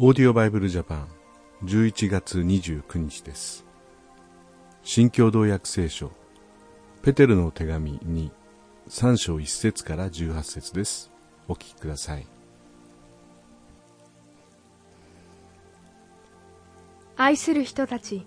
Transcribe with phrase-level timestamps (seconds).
[0.00, 1.08] オーディオバイブルジャパン
[1.64, 3.64] 11月29日です。
[4.84, 6.12] 新共同訳聖書
[7.02, 8.30] ペテルの手紙に
[8.88, 11.10] 3章1節から18節です。
[11.48, 12.24] お聞きください。
[17.16, 18.24] 愛する人たち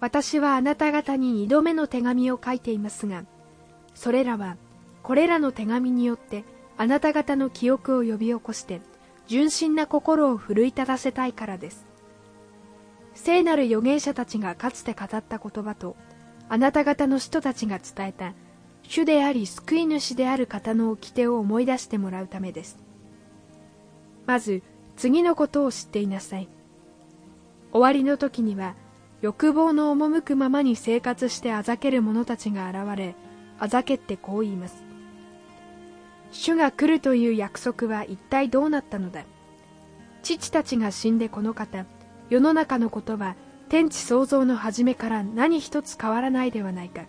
[0.00, 3.26] 私はあなた方に二度目の手紙を書いていますが
[3.94, 4.56] それらは
[5.02, 6.44] これらの手紙によって
[6.78, 8.80] あなた方の記憶を呼び起こして
[9.26, 11.86] 純真な心を奮い立たせたいからです。
[13.14, 15.96] 聖なる預言者たちがかつて語った言葉と
[16.48, 18.34] あなた方の人たちが伝えた
[18.82, 22.78] 主であり救い主である方の掟を思い出してもらうためです。
[24.26, 24.62] まず
[24.96, 26.48] 次のことを知っていなさい。
[27.72, 28.74] 終わりの時には
[29.22, 33.14] 欲望の赴くままに生活してあざける者たちが現れ
[33.58, 34.81] あざけってこう言います。
[36.32, 39.24] 主が来るという約束は一体どうなったのだ？
[40.22, 41.84] 父たちが死んでこの方
[42.30, 43.36] 世の中のことは
[43.68, 47.02] 天地創造の初めから何一つ変わらないではないか。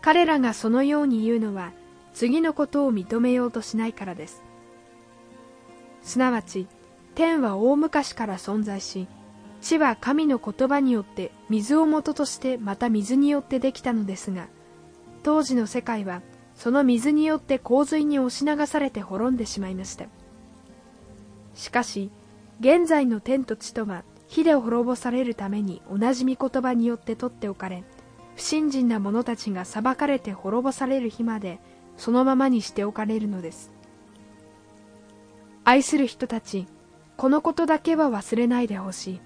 [0.00, 1.72] 彼らがそのように言うのは
[2.12, 4.42] 次のことを認めようとしないからです。
[6.02, 6.66] すなわち
[7.14, 9.06] 天は大昔から存在し
[9.60, 14.48] 地は神の言葉によって水を元としてまた水によってできたのですが
[15.22, 16.20] 当時の世界は
[16.62, 20.04] その水によって洪水に押し流されて滅んでしまいました。
[21.56, 22.12] しかし
[22.60, 27.82] 現在の天と地とは火で滅ぼされるために同じ御言葉によって取っておかれ
[28.36, 31.58] 不信心な者たちが裁かれて滅ぼされる日まで
[31.96, 33.72] そのままにしておかれるのです。
[35.64, 36.68] 愛する人たち
[37.16, 39.20] このことだけは忘れないでほしい。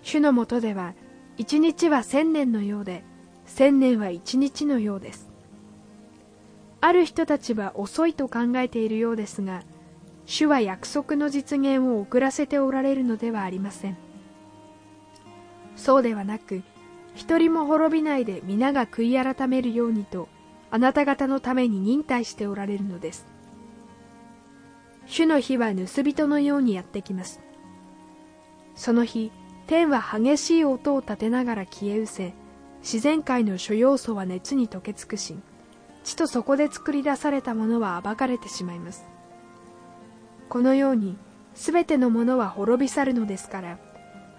[0.00, 0.94] 主のもとでは
[1.36, 3.04] 一日は千年のようで
[3.44, 5.30] 千年は一日のようです。
[6.82, 9.62] ある人たちは遅いと考えているようですが
[10.26, 13.96] 主は約束の実現を遅らせておられるのではありません。
[15.76, 16.62] そうではなく
[17.14, 20.28] 一人も滅びないで皆が悔い改めるようにと
[20.70, 23.26] あなた方のために忍耐しておられるのです。
[25.06, 27.40] 主の日は盗人のようにやってきます。
[28.74, 29.30] その日
[29.68, 32.34] 天は激しい音を立てながら消え失せ
[32.80, 35.36] 自然界の諸要素は熱に溶け尽くし
[36.04, 39.04] 地とそこで作り出されたものは暴かれてしまいます。
[40.48, 41.16] このように
[41.54, 43.78] すべてのものは滅び去るのですから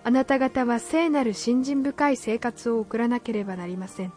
[0.04, 4.14] あなた方は聖なる信心深い生活を送らなければなりません。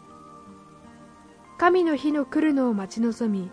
[1.57, 3.49] 神の日の来るのを待ち望み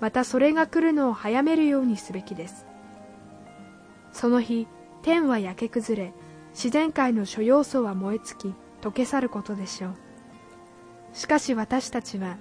[0.00, 2.66] またそれが来るのを早めるようにすべきです。
[4.12, 4.66] その日
[5.02, 6.12] 天は焼け崩れ
[6.52, 9.94] 自然界の諸要素は燃え尽き溶け去ることでしょう。
[11.12, 12.36] しかし私たちは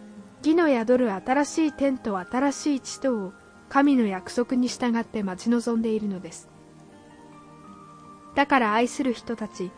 [0.45, 3.33] 義の宿る新しい天と新しい地とを
[3.67, 6.49] 神の約束に従って待ち望んでいるのです。
[8.35, 9.71] だから愛する人たち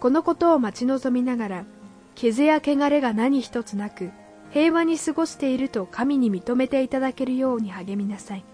[0.00, 1.64] このことを待ち望みながら
[2.16, 4.10] 傷や汚れが何一つなく
[4.50, 8.44] 平和に過ごしていると神に認めていただけるように励みなさい。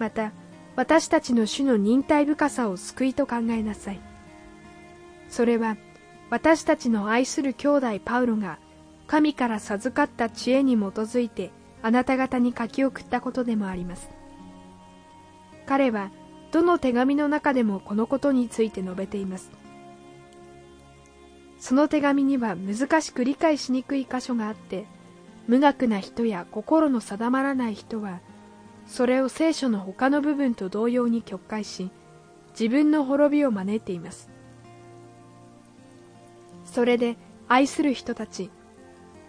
[0.00, 0.32] また
[0.74, 4.00] 私たちの主の忍耐深さを救いと考えなさい。
[5.28, 5.76] それは
[6.30, 8.58] 私たちの愛する兄弟パウロが
[9.08, 11.50] 神から授かった知恵に基づいて
[11.82, 14.08] あなた方に書き送ったことでもあります。
[15.66, 16.10] 彼は
[16.52, 19.50] どの手紙の中でもこのことについて述べています。
[21.58, 24.86] その手紙には難しく理解しにくい箇所があって
[25.48, 28.20] 無学な人や心の定まらない人は
[28.86, 31.90] それを聖書の他の部分と同様に曲解し
[32.58, 34.30] 自分の滅びを招いています。
[36.64, 37.16] それで
[37.48, 38.50] 愛する人たち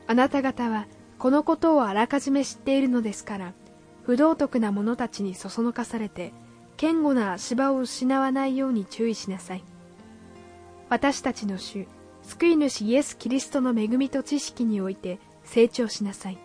[0.09, 0.87] あなた方は
[1.19, 3.53] このことをあらかじめ知っているのですから
[4.01, 6.33] 不道徳な者たちにそそのかされて
[6.77, 9.63] 堅固な足場を失わないように注意しなさい。
[10.89, 11.85] 私たちの主
[12.23, 16.39] 救い主イエス・キリストの恵みと知識において成長しなさい。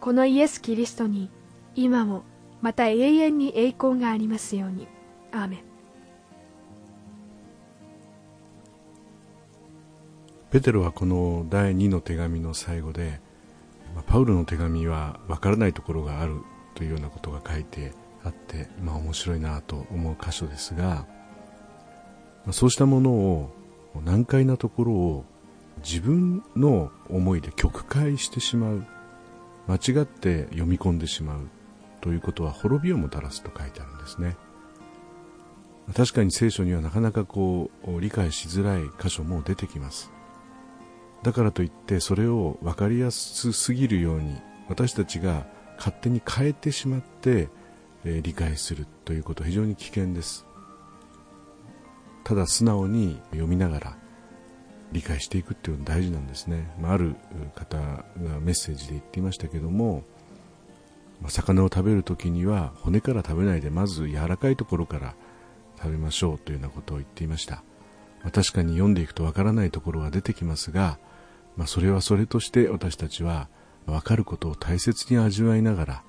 [0.00, 1.30] このイエス・キリストに
[1.74, 2.22] 今も
[2.62, 4.86] また永遠に栄光がありますように。
[5.32, 5.73] アーメン。
[10.54, 13.20] ペテロはこの第2の手紙の最後で
[14.06, 16.42] パウロの手紙は分からないところがある
[16.76, 17.90] というようなことが書いて
[18.22, 21.06] あって、まあ、面白いなと思う箇所ですが
[22.52, 23.52] そうしたものを
[24.04, 25.24] 難解なところを
[25.78, 28.86] 自分の思いで曲解してしまう
[29.66, 31.48] 間違って読み込んでしまう
[32.00, 34.36] ということは滅びをもたらすと書いてあるんですね。
[35.96, 40.14] 確かに聖書にはなかなかこう理解しづらい箇所も出てきます。
[41.24, 44.36] だからといってそれを分かりやすすぎるように
[44.68, 47.48] 私たちが勝手に変えてしまって
[48.04, 50.46] えー、理解するということは非常に危険です。
[52.22, 53.96] ただ素直に読みながら
[54.92, 57.16] 理解していくっていうのが大事なんですね、まあ、ある
[57.54, 58.04] 方が
[58.40, 60.04] メッセージで言っていましたけども、
[61.20, 65.14] まあ、魚を食べるときには骨から食べないでまず柔らかいところから
[65.76, 67.56] 食べましょうというようなことを言っていました、
[68.22, 70.98] まあ、確かに読んでいくとわからないところが出てきますが、
[71.56, 73.48] まあ、それはそれとして私たちは
[73.86, 76.02] 分かることを大切に味わいながら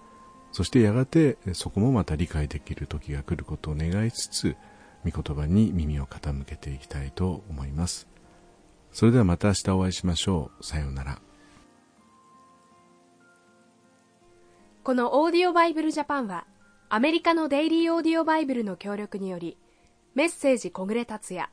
[0.55, 4.55] そしてやがてそこもまた理解できる時が来ることを願いつつ
[5.03, 8.07] 御言葉に耳を傾けていきたいと思います。
[8.93, 10.63] それではまた明日お会いしましょう。
[10.63, 11.19] さようなら。
[14.83, 16.45] このオーディオバイブルジャパンは
[16.87, 19.57] アメリカのデイリーオーディオバイブルの協力により
[20.13, 21.49] メッセージ小暮達也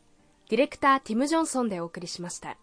[0.48, 2.56] ディレクターティム・ジョンソンでお送りしました。